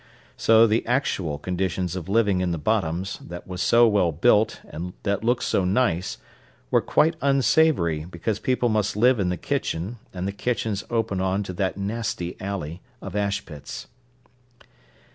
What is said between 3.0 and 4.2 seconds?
that was so well